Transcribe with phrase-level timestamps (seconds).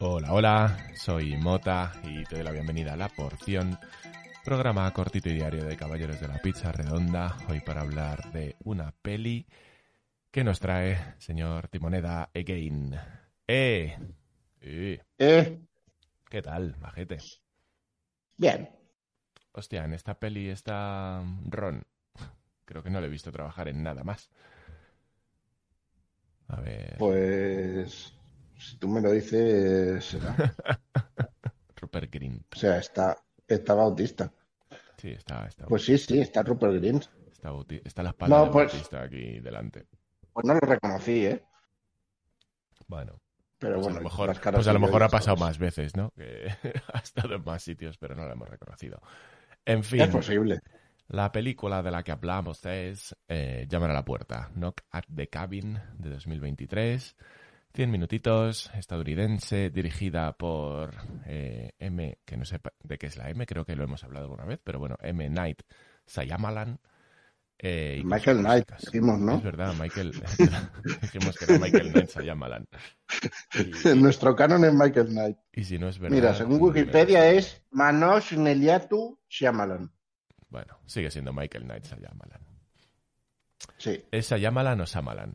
[0.00, 3.78] Hola, hola, soy Mota y te doy la bienvenida a La Porción,
[4.44, 8.92] programa cortito y diario de Caballeros de la Pizza Redonda, hoy para hablar de una
[9.02, 9.46] peli
[10.30, 12.94] que nos trae señor Timoneda Again.
[13.46, 13.98] ¡Eh!
[14.60, 15.00] ¡Eh!
[15.18, 15.58] Eh,
[16.28, 17.18] ¿Qué tal, majete?
[18.36, 18.70] bien.
[19.52, 21.84] Hostia, en esta peli está Ron.
[22.68, 24.28] Creo que no le he visto trabajar en nada más.
[26.48, 26.96] A ver...
[26.98, 28.12] Pues
[28.58, 30.36] si tú me lo dices, será.
[31.76, 32.44] Rupert Green.
[32.52, 34.30] O sea, está, estaba autista.
[34.98, 37.00] Sí, está, está, Pues sí, sí, está Rupert Green.
[37.32, 39.86] está, está la espalda No, de pues- Bautista aquí delante.
[40.34, 41.42] Pues no lo reconocí, ¿eh?
[42.86, 43.18] Bueno,
[43.58, 45.38] Pero pues bueno, a lo mejor, las caras pues a lo yo mejor ha pasado
[45.38, 46.10] más veces, ¿no?
[46.10, 46.48] Que
[46.92, 49.00] ha estado en más sitios, pero no lo hemos reconocido.
[49.64, 50.60] En fin, Es posible.
[51.08, 55.28] La película de la que hablamos es eh, Llaman a la puerta, Knock at the
[55.28, 57.16] Cabin, de 2023.
[57.74, 60.94] 100 minutitos, estadounidense, dirigida por
[61.26, 64.24] eh, M, que no sé de qué es la M, creo que lo hemos hablado
[64.24, 65.28] alguna vez, pero bueno, M.
[65.28, 65.62] Night
[66.06, 66.80] Sayamalan.
[67.58, 69.36] eh, Michael Knight, dijimos, ¿no?
[69.36, 70.12] Es verdad, Michael.
[71.02, 72.66] dijimos que era Michael Knight Sayamalan.
[73.54, 75.36] Y, Nuestro canon es Michael Knight.
[75.52, 76.16] y si no es verdad.
[76.16, 79.92] Mira, según Wikipedia es Manoj Neliatu Shyamalan.
[80.48, 82.40] Bueno, sigue siendo Michael Knight Sayamalan.
[83.76, 84.04] Sí.
[84.10, 85.34] ¿Es Sayamalan o Samalan?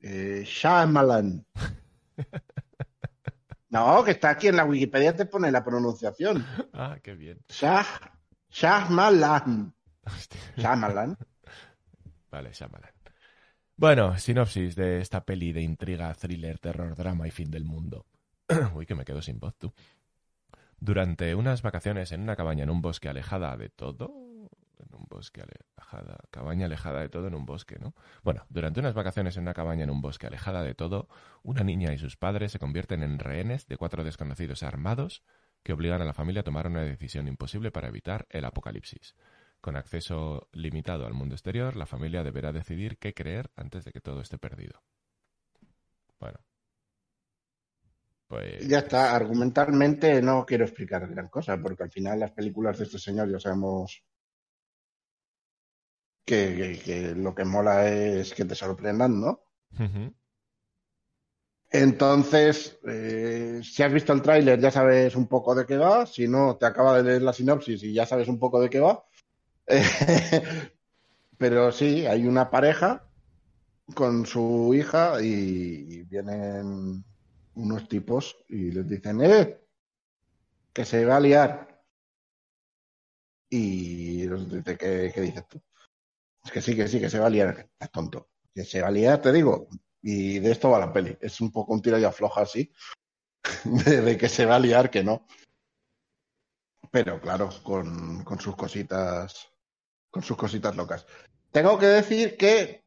[0.00, 1.46] Eh, Shyamalan.
[3.74, 6.46] No, que está aquí en la Wikipedia te pone la pronunciación.
[6.72, 7.40] Ah, qué bien.
[7.48, 7.84] Shah,
[8.48, 9.74] Shyamalan.
[10.06, 10.40] Hostia.
[10.56, 11.18] Shyamalan.
[12.30, 12.92] Vale, Shyamalan.
[13.76, 18.06] Bueno, sinopsis de esta peli de intriga, thriller, terror, drama y fin del mundo.
[18.74, 19.74] Uy, que me quedo sin voz, tú.
[20.84, 24.10] Durante unas vacaciones en una cabaña en un bosque alejada de todo.
[24.78, 26.18] En un bosque alejada.
[26.30, 27.94] Cabaña alejada de todo en un bosque, ¿no?
[28.22, 31.08] Bueno, durante unas vacaciones en una cabaña en un bosque alejada de todo,
[31.42, 35.22] una niña y sus padres se convierten en rehenes de cuatro desconocidos armados
[35.62, 39.16] que obligan a la familia a tomar una decisión imposible para evitar el apocalipsis.
[39.62, 44.02] Con acceso limitado al mundo exterior, la familia deberá decidir qué creer antes de que
[44.02, 44.82] todo esté perdido.
[46.20, 46.40] Bueno.
[48.34, 48.66] Pues.
[48.66, 52.98] Ya está, argumentalmente no quiero explicar gran cosa, porque al final las películas de este
[52.98, 54.02] señor ya sabemos
[56.24, 59.40] que, que- que lo que mola es que te sorprendan, ¿no?
[61.70, 66.28] Entonces, eh, si has visto el tráiler ya sabes un poco de qué va, si
[66.28, 69.04] no, te acaba de leer la sinopsis y ya sabes un poco de qué va.
[71.38, 73.06] Pero sí, hay una pareja
[73.94, 75.26] con su hija y,
[75.88, 77.04] y vienen
[77.54, 79.60] unos tipos y les dicen, ¡eh!
[80.72, 81.84] Que se va a liar.
[83.48, 84.26] Y
[84.64, 85.62] ¿qué, qué dices tú?
[86.44, 87.68] Es que sí, que sí, que se va a liar.
[87.72, 88.28] Estás tonto.
[88.54, 89.68] Que se va a liar, te digo.
[90.02, 91.16] Y de esto va la peli.
[91.20, 92.72] Es un poco un tira y afloja así.
[93.64, 95.26] De, que se va a liar, que no.
[96.90, 99.48] Pero claro, con, con sus cositas.
[100.10, 101.06] Con sus cositas locas.
[101.50, 102.84] Tengo que decir que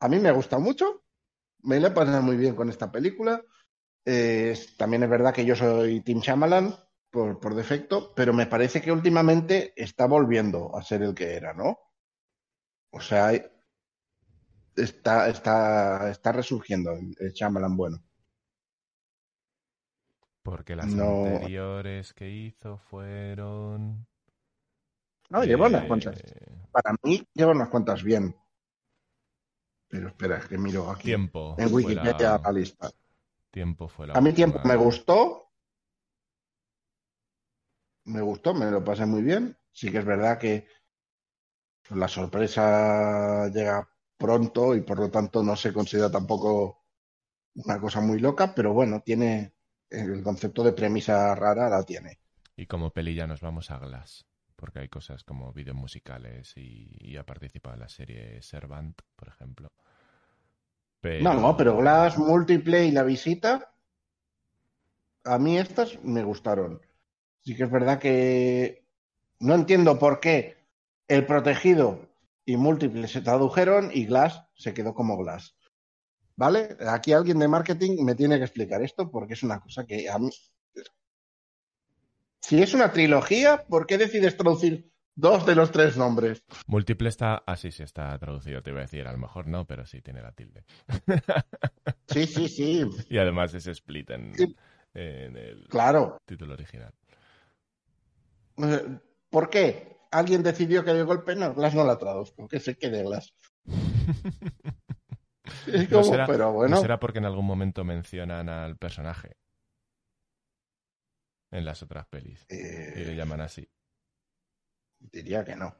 [0.00, 1.04] a mí me gusta mucho.
[1.62, 3.42] Me le he pasado muy bien con esta película.
[4.06, 6.74] Eh, también es verdad que yo soy Tim Shyamalan
[7.10, 11.54] por, por defecto, pero me parece que últimamente está volviendo a ser el que era,
[11.54, 11.78] ¿no?
[12.90, 13.32] O sea,
[14.76, 18.02] está, está, está resurgiendo el, Shyamalan bueno.
[20.42, 21.24] Porque las No.
[21.24, 24.06] anteriores que hizo fueron.
[25.30, 26.22] No, lleva unas eh, cuantas.
[26.70, 28.36] Para mí lleva unas cuantas bien.
[29.88, 31.04] Pero espera, es que miro aquí.
[31.04, 31.54] Tiempo.
[31.58, 32.90] en Wikipedia la- la lista.
[33.54, 35.52] Tiempo fue la A mí tiempo me gustó.
[38.06, 39.56] Me gustó, me lo pasé muy bien.
[39.70, 40.66] Sí que es verdad que
[41.90, 46.82] la sorpresa llega pronto y por lo tanto no se considera tampoco
[47.54, 49.54] una cosa muy loca, pero bueno, tiene
[49.88, 52.18] el concepto de premisa rara, la tiene.
[52.56, 54.26] Y como peli ya nos vamos a Glass.
[54.56, 59.28] Porque hay cosas como vídeos musicales y, y ha participado en la serie Servant, por
[59.28, 59.68] ejemplo.
[61.22, 63.74] No, no, pero Glass, Multiplay y La Visita,
[65.24, 66.80] a mí estas me gustaron.
[67.42, 68.86] Sí que es verdad que
[69.40, 70.56] no entiendo por qué
[71.08, 72.08] El Protegido
[72.46, 75.54] y múltiples se tradujeron y Glass se quedó como Glass.
[76.36, 76.76] ¿Vale?
[76.88, 80.18] Aquí alguien de marketing me tiene que explicar esto porque es una cosa que a
[80.18, 80.30] mí...
[82.40, 86.42] Si es una trilogía, ¿por qué decides traducir dos de los tres nombres?
[86.66, 87.42] Múltiple está.
[87.46, 89.06] Ah, sí, está traducido, te iba a decir.
[89.06, 90.64] A lo mejor no, pero sí tiene la tilde.
[92.06, 92.84] Sí, sí, sí.
[93.08, 94.54] y además es split en, Sí.
[94.92, 96.18] en el Claro.
[96.26, 96.92] título original.
[98.58, 98.98] Eh,
[99.30, 99.96] ¿Por qué?
[100.12, 101.52] ¿Alguien decidió que de golpe no?
[101.54, 103.32] Glass no la traduzco, que se quede Glass.
[105.66, 109.36] Es ¿No como, será, pero no bueno, será porque en algún momento mencionan al personaje
[111.50, 113.68] en las otras pelis y le eh, llaman así?
[115.12, 115.74] Diría que no.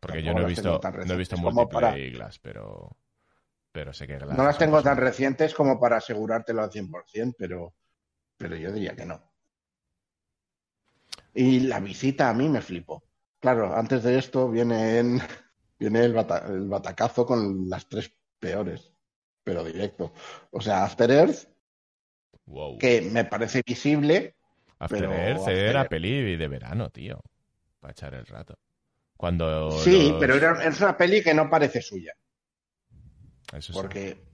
[0.00, 2.96] Porque Tampoco yo no he visto, no he visto múltiple para- Glass, pero,
[3.72, 4.36] pero sé que Glass.
[4.36, 7.74] No las tengo tan recientes como para asegurártelo al 100%, pero,
[8.36, 9.20] pero yo diría que no.
[11.34, 13.02] Y la visita a mí me flipó.
[13.40, 15.20] Claro, antes de esto viene, en-
[15.78, 18.92] viene el, bata- el batacazo con las tres peores,
[19.44, 20.12] pero directo.
[20.50, 21.48] O sea, After Earth,
[22.46, 22.78] Wow.
[22.78, 24.34] que me parece visible,
[24.78, 27.20] After pero Earth After era Earth- peli de verano, tío.
[27.88, 28.58] Para echar el rato.
[29.16, 29.70] Cuando.
[29.82, 32.12] sí, los- pero era- es una peli que no parece suya,
[33.54, 33.72] Eso sí.
[33.72, 34.28] porque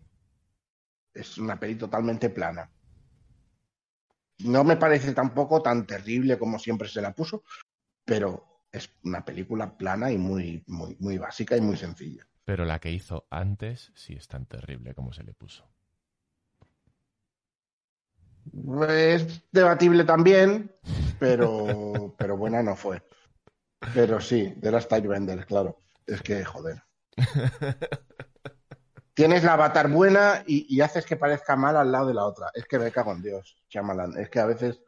[1.14, 2.68] es una peli totalmente plana.
[4.40, 7.44] No me parece tampoco tan terrible como siempre se la puso,
[8.04, 12.26] pero es una película plana y muy, muy, muy básica y muy sencilla.
[12.44, 15.64] Pero la que hizo antes sí es tan terrible como se le puso.
[18.88, 20.70] Es debatible también,
[21.18, 23.00] pero, pero buena no fue.
[23.92, 25.80] Pero sí, de la Stylebender, claro.
[26.06, 26.82] Es que, joder.
[29.14, 32.50] Tienes la avatar buena y, y haces que parezca mal al lado de la otra.
[32.54, 34.18] Es que me cago en Dios, Shyamalan.
[34.18, 34.80] Es que a veces...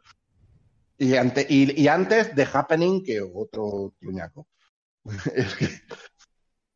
[0.98, 4.48] Y, ante, y, y antes The Happening que otro truñaco.
[5.34, 5.68] Es que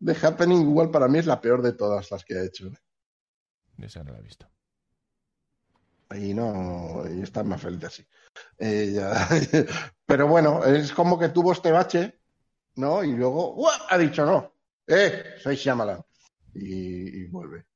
[0.05, 2.71] The Happening igual para mí es la peor de todas las que ha hecho.
[3.79, 4.49] Esa no la he visto.
[6.15, 8.07] Y no, y está más feliz así.
[8.59, 9.29] Eh, ya.
[10.07, 12.21] Pero bueno, es como que tuvo este bache,
[12.77, 13.05] ¿no?
[13.05, 13.87] Y luego ¡uah!
[13.89, 14.53] ha dicho no.
[14.87, 15.37] ¡Eh!
[15.39, 16.03] Soy Shyamalan.
[16.55, 17.67] Y, y vuelve.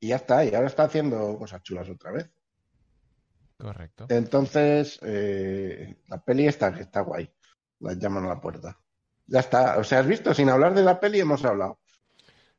[0.00, 2.30] Y ya está, y ahora está haciendo cosas chulas otra vez.
[3.60, 4.06] Correcto.
[4.08, 7.30] Entonces, eh, la peli está, que está guay.
[7.80, 8.78] La llaman a la puerta.
[9.26, 9.78] Ya está.
[9.78, 11.78] O sea, has visto, sin hablar de la peli hemos hablado.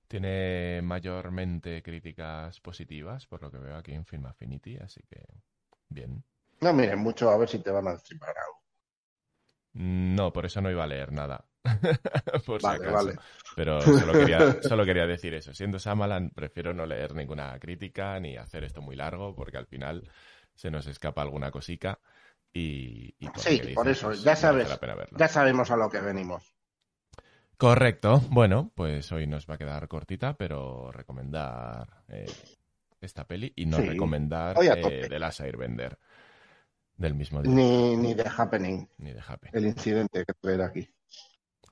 [0.07, 5.25] Tiene mayormente críticas positivas, por lo que veo aquí en Film Affinity, así que
[5.89, 6.23] bien.
[6.61, 8.61] No miren mucho a ver si te van a destripar algo.
[9.73, 11.45] No, por eso no iba a leer nada.
[12.45, 13.05] por si Vale, acaso.
[13.05, 13.19] vale.
[13.55, 15.53] Pero solo quería, solo quería decir eso.
[15.53, 20.09] Siendo Samalan, prefiero no leer ninguna crítica ni hacer esto muy largo, porque al final
[20.55, 21.99] se nos escapa alguna cosica.
[22.53, 24.77] Y, y Sí, por eso, pues, ya sabes.
[25.17, 26.53] Ya sabemos a lo que venimos.
[27.57, 28.21] Correcto.
[28.29, 32.25] Bueno, pues hoy nos va a quedar cortita, pero recomendar eh,
[32.99, 35.07] esta peli y no Sí, recomendar eh.
[35.09, 35.97] The Last Airbender
[36.97, 37.51] del mismo día.
[37.51, 39.47] Ni, ni The Happening, Ni de Happy.
[39.53, 40.87] el incidente que traer aquí.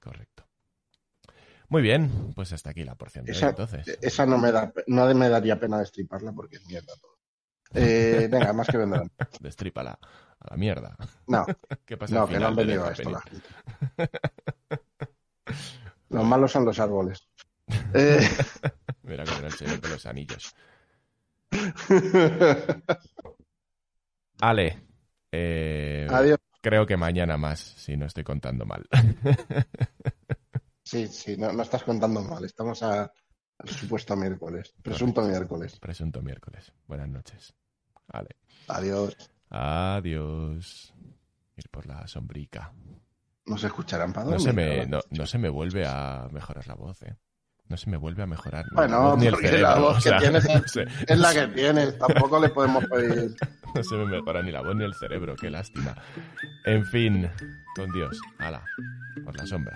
[0.01, 0.45] Correcto.
[1.69, 3.85] Muy bien, pues hasta aquí la porción de hoy, Esa, entonces.
[4.01, 7.17] esa no me da, no me daría pena destriparla porque es mierda todo.
[7.75, 9.11] Eh, venga, más que vendrán.
[9.39, 9.99] Destrípala
[10.39, 10.95] a la mierda.
[11.27, 11.45] No,
[11.85, 13.09] ¿Qué pasa no, que no han venido The a esto.
[13.09, 13.41] Happening?
[13.97, 14.11] la gente.
[16.09, 17.27] Los malos son los árboles.
[17.93, 18.27] Eh,
[19.03, 20.55] Mira con el señor de los anillos.
[24.41, 24.81] Ale,
[25.31, 26.39] eh, Adiós.
[26.61, 28.87] creo que mañana más, si no estoy contando mal.
[30.83, 32.43] Sí, sí, no, no estás contando mal.
[32.45, 35.77] Estamos a, al supuesto miércoles, presunto miércoles.
[35.79, 36.73] Presunto miércoles.
[36.87, 37.53] Buenas noches.
[38.07, 38.37] Ale.
[38.67, 39.15] Adiós.
[39.49, 40.93] Adiós.
[41.55, 42.73] Ir por la sombrica.
[43.45, 44.53] No se escucharán para No se
[44.87, 47.15] no, no se me vuelve a mejorar la voz, ¿eh?
[47.69, 49.69] No se me vuelve a mejorar ni Bueno, ni el porque cerebro.
[49.69, 52.83] la voz o sea, que tienes no sé, Es la que tienes, tampoco le podemos
[52.85, 53.35] pedir.
[53.75, 55.95] no se me mejora ni la voz ni el cerebro, qué lástima.
[56.65, 57.29] En fin,
[57.75, 58.63] con Dios, ala,
[59.23, 59.73] por la sombra.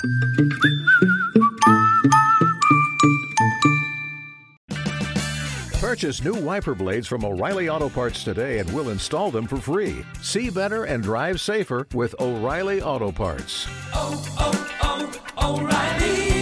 [5.80, 10.04] Purchase new wiper blades from O'Reilly Auto Parts today and we'll install them for free.
[10.22, 13.68] See better and drive safer with O'Reilly Auto Parts.
[13.94, 16.33] oh, oh, O'Reilly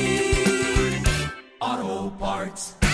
[1.71, 2.90] Auto Parts.